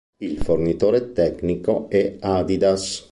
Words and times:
Il 0.17 0.41
fornitore 0.41 1.11
tecnico 1.13 1.87
è 1.87 2.17
Adidas. 2.19 3.07